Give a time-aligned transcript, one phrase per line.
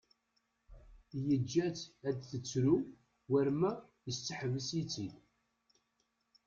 [1.27, 2.75] Yeǧǧa-tt ad tettru
[3.31, 3.71] war ma
[4.05, 5.13] yesseḥbes-itt-id.